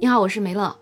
[0.00, 0.78] 你好，我是梅乐。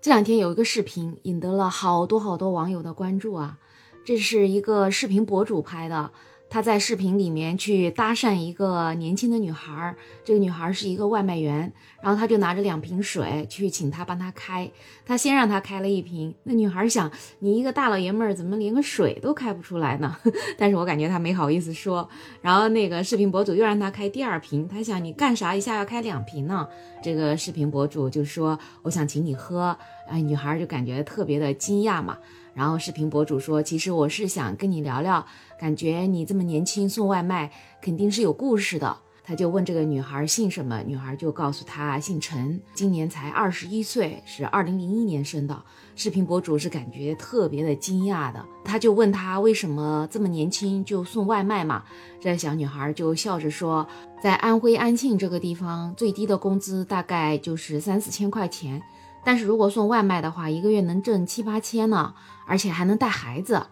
[0.00, 3.58] 这两天有一个视频引得了好多好多网友的关注啊，
[4.04, 6.10] 这是一个视频博主拍的。
[6.48, 11.70] 他在视频里面去搭讪一个年轻的女孩，这个女孩是一个外卖员，
[12.00, 14.70] 然后他就拿着两瓶水去请她帮他开。
[15.04, 20.16] 他先让她开了一瓶，那女孩想，你一个大老爷们儿怎么连个水都开不出来呢？
[20.56, 22.08] 但是我感觉他没好意思说。
[22.40, 26.66] 然后那个视频博主又让他开第二瓶，他想你干啥一下要开两瓶呢？
[27.02, 29.76] 这个视频博主就说我想请你喝，
[30.08, 32.16] 哎，女孩就感觉特别的惊讶嘛。
[32.54, 35.26] 然后视频博主说，其实我是想跟你聊聊。
[35.58, 38.96] 感觉你这么年轻送外卖，肯定是有故事的。
[39.28, 45.62] 他就问这个女孩姓什么，女孩就告诉他姓陈，今年才二十一岁，是二零零一年生的。
[45.96, 51.82] 视频博主是感觉特别的惊讶的，他就问他为什么这么年轻就送外卖嘛？
[52.20, 53.84] 这小女孩就笑着说，
[54.22, 58.80] 在安徽安庆这个地方，最低的工资大概就是三四千块钱，
[59.24, 62.14] 但是如果送外卖的话，一个月能挣七八千呢，
[62.46, 63.66] 而且还能带孩子。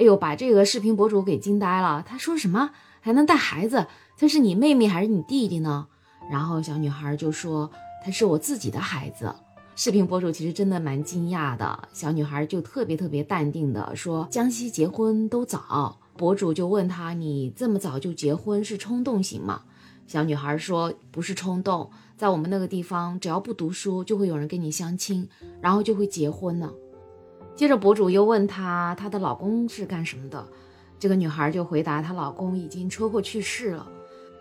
[0.00, 2.02] 哎呦，把这个视频博主给惊呆了。
[2.08, 2.70] 他说什么
[3.02, 3.86] 还能带孩子？
[4.16, 5.86] 他是你妹妹还是你弟弟呢？
[6.30, 7.70] 然后小女孩就说
[8.02, 9.34] 他是我自己的孩子。
[9.76, 11.88] 视频博主其实真的蛮惊讶的。
[11.92, 15.98] 小女孩就特别特别淡定的说江西结婚都早。
[16.16, 19.60] 博主就问他你这么早就结婚是冲动型吗？
[20.06, 25.28] 小女孩说不是冲动，在我们那个地方只要不读书就会有人跟你相亲，
[25.60, 26.72] 然后就会结婚呢。
[27.60, 30.42] 接着，博主又问她，她的老公是干什么的？
[30.98, 33.86] 这个女孩就回答，她老公已经车祸去世了，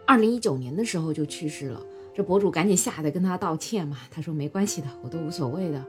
[0.07, 1.81] 二零一九年的时候就去世了。
[2.15, 5.83] 这博主赶紧吓得跟她道歉嘛，她说没关系的，我都无所谓的。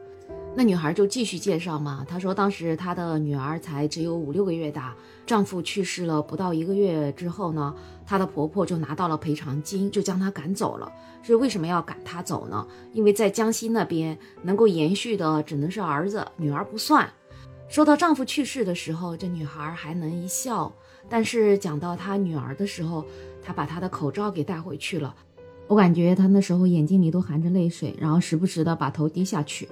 [0.56, 4.92] 那女孩就继续介绍嘛，她说当时她的女儿才只有五六个月大，
[5.24, 7.72] 丈夫去世了不到一个月之后呢，
[8.04, 10.90] 她的婆婆就拿到了赔偿金，就将她赶走了。
[11.22, 12.66] 是为什么要赶她走呢？
[12.92, 17.08] 因为在江西那边能够延续的只能是儿子，女儿不算。
[17.70, 20.72] 说到丈夫去世的时候，这女孩还能一笑，
[21.08, 23.04] 但是讲到她女儿的时候，
[23.40, 25.14] 她把她的口罩给带回去了。
[25.68, 29.68] 我感觉她那时候眼睛里都含着泪水，然后时不时的把头低下去。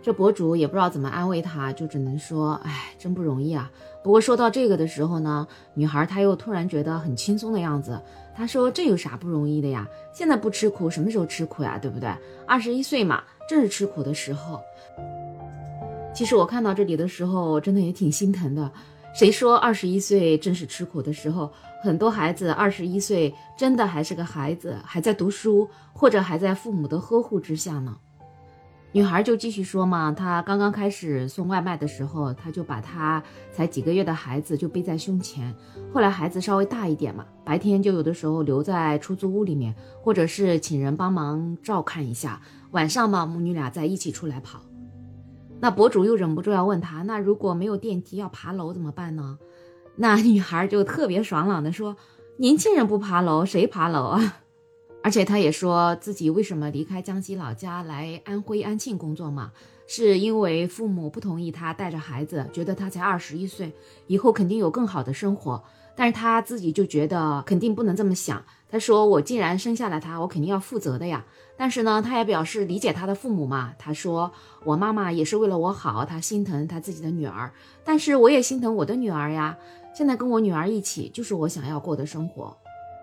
[0.00, 3.70] 这博主也不知道怎么安慰她，就只能说：“哎，真不容易啊。”
[4.02, 8.00] 不过说到这个的时候呢，女孩她又突然觉得很轻松的样子。
[8.34, 9.86] 她说：“这有啥不容易的呀？
[10.14, 11.78] 现在不吃苦，什么时候吃苦呀？
[11.78, 12.08] 对不对？
[12.46, 14.58] 二十一岁嘛，正是吃苦的时候。”
[16.14, 18.70] 其实我看到这里的时候，真的也挺心疼的。
[19.14, 21.50] 谁说二十一岁正是吃苦的时候？
[21.82, 27.96] 很多孩子二十一岁真的还是个孩子，还在读书，或者还在父母的呵护之下呢。
[28.92, 35.52] 女孩就继续说嘛，她刚刚开始送外卖的时候，她就把她才几个月的孩子就背在胸前。
[35.92, 42.40] 后来孩子稍微大一点嘛，白天就有的时候留在出租屋里面，或者是请人帮忙照看一下。
[42.70, 44.60] 晚上嘛，母女俩在一起出来跑。
[45.62, 49.38] 那博主又忍不住要问她，那如果没有电梯要爬楼怎么办呢？
[49.94, 51.96] 那女孩就特别爽朗的说，
[52.38, 54.38] 年轻人不爬楼，谁爬楼啊？
[55.04, 59.52] 而且她也说自己为什么离开江西老家来安徽安庆工作嘛，
[59.86, 63.72] 是因为父母不同意她带着孩子，觉得她才二十一岁，
[64.08, 65.62] 以后肯定有更好的生活。
[65.94, 68.42] 但是他自己就觉得肯定不能这么想。
[68.70, 71.24] 他说：“我既然生下来他，我肯定要负责的呀。”
[71.58, 73.74] 但是呢，他也表示理解他的父母嘛。
[73.78, 74.32] 他说
[74.64, 77.52] ：“我妈妈也是为了我好，她心疼她自己的女儿，
[77.84, 79.58] 但是我也心疼我的女儿呀。
[79.94, 82.56] 现在跟我女儿一起，就是我想要过的生活。”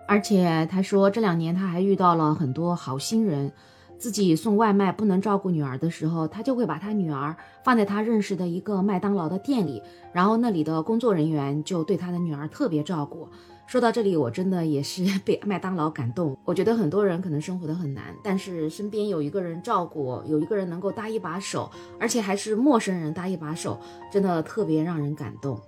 [0.08, 3.52] 而且他说，这两年他还遇到了很多好心人，
[4.00, 13.28] 自己送外卖不能照顾女儿的时候，他就会把他女儿放在他认识的一个麦当劳的店里，然后那里的工作人员就对他的女儿特别照顾。
[13.66, 16.34] 说到这里，我真的也是被麦当劳感动。
[16.46, 23.78] 我觉得很多人可能生活的很难，但是身边有一个人照顾，有一个人能够搭一把手，而且还是陌生人搭一把手，
[24.10, 25.60] 真的特别让人感动。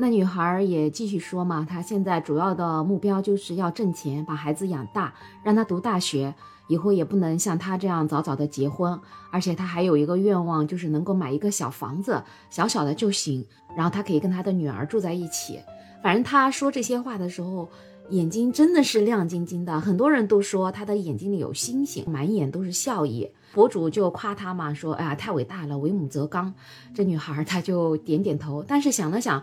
[0.00, 6.32] 那女孩也继续说嘛，她现在主要的目标就是要挣钱，把孩子养大，让他读大学，
[6.68, 8.96] 以后也不能像她这样早早的结婚。
[9.32, 13.44] 而且她还有一个愿望，就是能够买一个小房子，小小的就行，
[13.76, 15.58] 然后她可以跟她的女儿住在一起。
[16.00, 17.68] 反正她说这些话的时候，
[18.10, 23.28] 眼睛真的是亮晶晶的，很多人都说她的眼睛里有星星，满眼都是笑意。
[23.52, 26.54] 博主就夸她嘛，说哎呀太伟大了，为母则刚。
[26.94, 29.42] 这女孩她就点点头，但是想了想。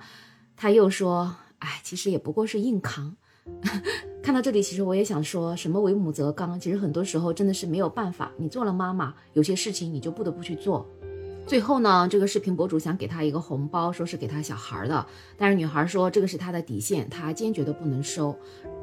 [0.57, 3.15] 他又说：“哎，其实也不过是硬扛。
[4.23, 6.57] ”看到这里，其实我也想说什么“为母则刚”。
[6.59, 10.85] 其实很多时候真的是没有办法，你做了妈妈，有些事情你就不得不去做。
[11.45, 15.05] 最后呢，这个视频博主想给他一个红包，说是给他小孩的，
[15.37, 18.35] 但是女孩说这个是她的底线，她坚决的不能收。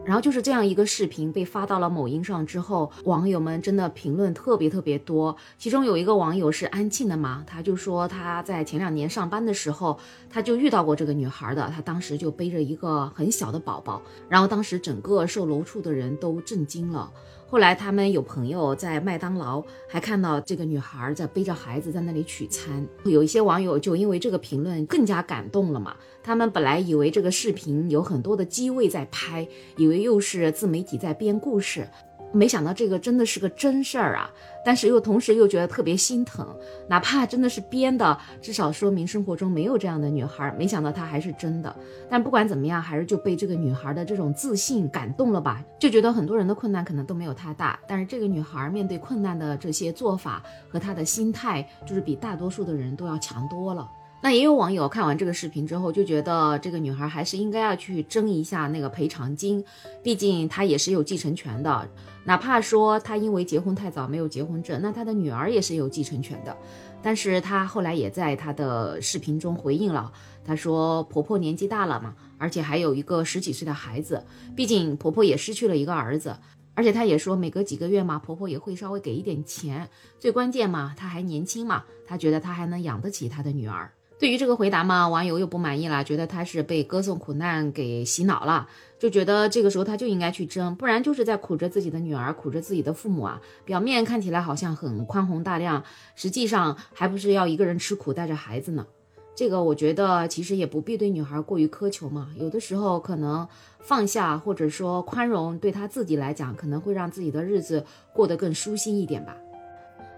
[0.04, 5.36] 然后就是这样一个视频被发到了某音上之后，网友们真的评论特别特别多。
[5.58, 11.70] 其中有一个网友是安庆的嘛，他就说他在前两年上班的时候，他就遇到过这个女孩的。
[11.74, 17.10] 他当时就背着一个很小的宝宝，然后当时整个售楼处的人都震惊了。
[17.52, 25.94] 后来他们有朋友在麦当劳还看到这个女孩在背着孩子在那里取餐，有一些网友就因为这个评论更加感动了嘛。
[26.22, 29.46] 他们本来以为这个视频有很多的机位在拍，
[29.76, 31.86] 以为又是自媒体在编故事。
[32.32, 34.30] 没想到这个真的是个真事儿啊！
[34.64, 36.46] 但是又同时又觉得特别心疼，
[36.88, 40.54] 哪怕真的是编的，至少说明生活中没有这样的女孩。
[40.56, 41.74] 没想到她还是真的。
[42.08, 45.62] 但不管怎么样，还是就被这个女孩的这种自信感动了吧？
[45.78, 53.86] 就觉得很多人的困难可能都没有她大，但是这个女孩面对困难的这些做法和她的心态，就是比大多数的人都要强多了。
[54.24, 59.64] 那也有网友看完这个视频之后，就觉得这个女孩还是应该要去争一下那个赔偿金，
[60.00, 61.88] 毕竟她也是有继承权的。
[62.24, 66.56] 哪怕说她因为结婚太早没有结婚证，那她的女儿也是有继承权的。
[67.02, 70.12] 但是她后来也在她的视频中回应了，
[70.44, 74.24] 她说婆婆年纪大了嘛，而且还有一个十几岁的孩子，
[74.54, 76.36] 毕竟婆婆也失去了一个儿子，
[76.74, 79.88] 而且她也说每隔几个月嘛，婆婆也会稍微给一点钱。
[80.20, 83.90] 最关键嘛，她还年轻嘛，她觉得她还能养得起她的女儿。
[84.22, 93.42] 对于这个回答嘛，网友又不满意了，觉得他是被歌颂苦难给洗脑了，就觉得这个时候他就应该去争，不然就是在苦着自己的女儿，苦着自己的父母啊。
[93.64, 95.82] 表面看起来好像很宽宏大量，
[96.14, 98.86] 实际上还不是要一个人吃苦带着孩子呢。
[99.34, 103.48] 这个我觉得其实也不必对女孩过于苛求嘛，有的时候可能
[103.80, 109.36] 放下或者说宽容，对她自己来讲可能会让自己的日子过得更舒心一点吧。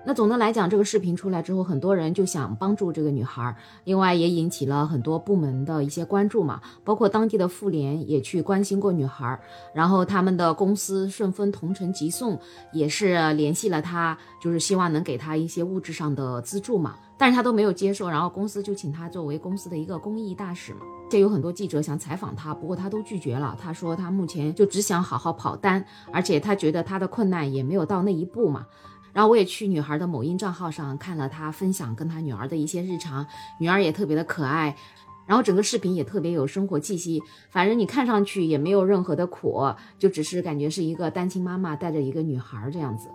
[0.06, 9.40] 那总的来讲，这个视频出来之后，很多人就想帮助这个女孩儿，另外也引起了很多部门的一些关注嘛，包括当地的妇联也去关心过女孩儿，
[9.72, 12.38] 然后他们的公司顺丰同城急送
[12.70, 20.80] 也是联系了她，就是希望能给她一些物质上的资助嘛，但是她都没有接受，然后公司就请她作为公司的一个公益大使嘛，
[21.10, 28.66] 这有很多记者想采访她，不过她都拒绝了，她说她目前就只想好好跑单，而且她觉得她的困难也没有到那一步嘛。
[29.14, 33.26] 然后我也去女孩的某音账号上看了她分享跟她女儿的一些日常，
[33.58, 34.76] 女儿也特别的可爱，
[35.24, 43.08] 然后整个视频也特别有生活气息，反正你看上去也没有任何的苦，就只是感觉是一个单亲妈妈带着一个女孩这样子。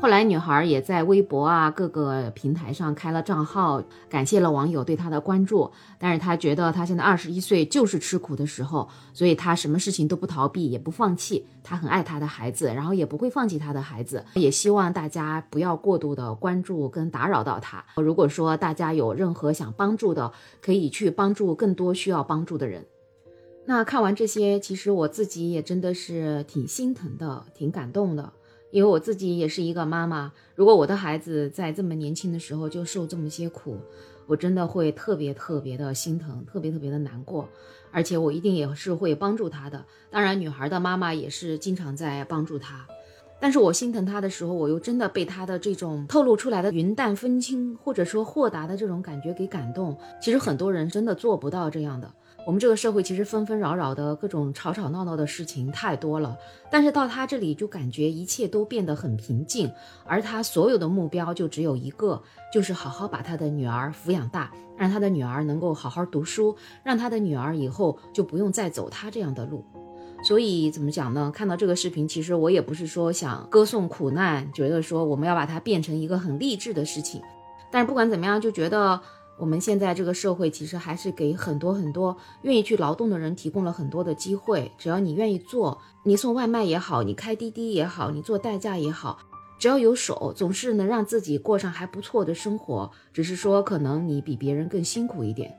[0.00, 5.68] 后来，女孩也在微博啊各个平台上开了账号，感谢了网友对她的关注。
[5.98, 11.44] 但是她觉得她现在二十一岁就是吃苦的时候，所以她什么事情都不逃避，也不放弃。
[11.64, 14.24] 她很爱她的孩子，然后也不会放弃她的孩子。
[14.34, 17.84] 也希望大家不要过度的关注跟打扰到她。
[17.96, 20.30] 如果说大家有任何想帮助的，
[20.62, 22.86] 可以去帮助更多需要帮助的人。
[23.66, 28.32] 那看完这些，其实我自己也真的是挺心疼的，挺感动的。
[28.70, 33.78] 因为我自己也是一个妈妈，如果我的孩子在这么年轻的时候就受这么些苦，
[34.26, 37.48] 我真的会特别特别的心疼，特别特别的难过，
[37.90, 39.82] 而且我一定也是会帮助她的。
[40.10, 42.86] 当然，女孩的妈妈也是经常在帮助她，
[43.40, 49.96] 但是我心疼她的时候，我又真的被她的这种透露出来的云淡风轻，或者说豁达的这种感觉给感动。
[50.20, 52.12] 其实很多人真的做不到这样的。
[52.48, 56.34] 我们这个社会其实纷纷扰扰的各种吵吵闹闹的事情太多了，
[56.70, 59.70] 但是到他这里就感觉一切都变得很平静，
[60.06, 69.62] 而他所有的目标就只有一个，就是好好把他的女儿抚养大，让他的女儿能够好好读书，让他的女儿以后就不用再走他这样的路。
[70.24, 71.30] 所以怎么讲呢？
[71.30, 77.20] 看到这个视频，其实我也不是说想歌颂苦难，觉得说我们要把它变成一个很励志的事情，
[77.70, 78.98] 但是不管怎么样，就觉得。
[79.38, 84.72] 我们现在这个社会其实还是给很多很多愿意去劳动的人提供了很多的机会。
[84.76, 89.20] 只要你愿意做，你送外卖也好，你开滴滴也好，你做代驾也好，
[89.56, 92.90] 只要有手，总是能让自己过上还不错的生活。
[93.12, 95.54] 只是说，可能你比别人更辛苦一点。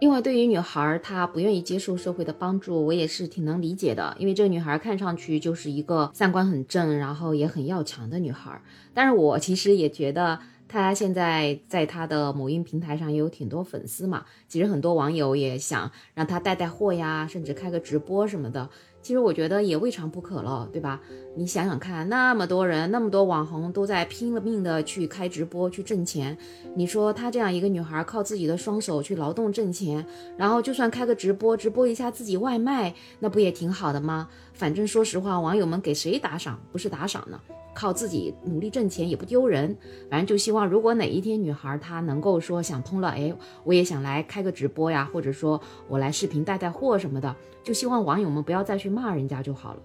[0.00, 4.16] 另外，对于女孩她不愿意接受社会的帮助，我也是挺能理解的。
[4.18, 8.58] 因为这个女孩看上去就是一个三观很正，然后也很要强的女孩。
[8.94, 10.38] 但是我其实也觉得。
[10.72, 18.66] 他现在在他的某音平台上也有挺多粉丝嘛，其实很多网友也想让他带带货呀，甚至开个直播什么的。
[19.02, 20.98] 其实我觉得也未尝不可了，对吧？
[21.36, 26.38] 你想想看，那么多人，那么多网红都在拼了命的去开直播去挣钱，
[26.74, 30.06] 你说她这样一个女孩靠自己的双手去劳动挣钱，
[30.38, 34.26] 然后就算开个直播，直播一下自己外卖，那不也挺好的吗？
[34.54, 37.38] 反正说实话，网友们给谁打赏不是打赏呢？
[37.74, 39.76] 靠自己努力挣钱也不丢人。
[40.10, 49.80] 反正就希望，如果哪一天女孩她能够说想通了，哎，我也想来开个直播呀，或者说我来视频带带货什么的，就希望网友们不要再去骂人家就好了。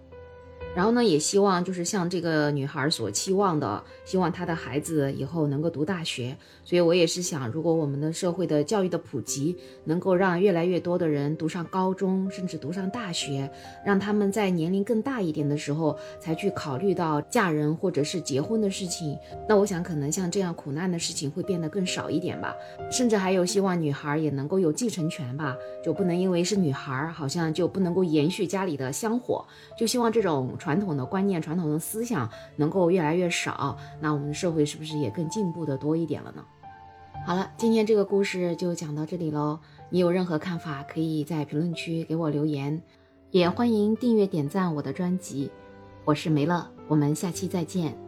[0.77, 6.38] 然后呢，也希望就是像这个女孩所期望的，希望她的孩子以后能够读大学。
[6.63, 13.50] 所以我也是想，如果我们的社会的教育的普及，能够让越来越多的人读上高中，甚至读上大学，
[13.84, 19.17] 让他们在年龄更大一点的时候才去考虑到嫁人或者是结婚的事情，
[19.50, 22.55] 那我想可能像这样苦难的事情会变得更少一点吧。
[22.91, 29.43] 甚至还有希望女孩也能够有继承权吧，就不能因为是女孩，好像就不能够延续家里的香火。
[29.75, 30.55] 就希望这种。
[30.67, 36.43] 传统的观念、传统的思想能够越来越少，那我们的社会是不是也更进步的多一点了呢？
[37.25, 39.57] 好了，今天这个故事就讲到这里喽。
[39.89, 42.81] 你有任何看法，可以在评论区给我留言，
[43.31, 45.50] 也欢迎订阅点赞我的专辑。
[46.03, 48.07] 我是梅乐，我们下期再见。